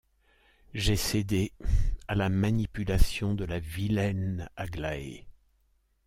[0.73, 1.53] J'ai cédé
[2.07, 5.27] à la manipulation de la vilaine Aglaé.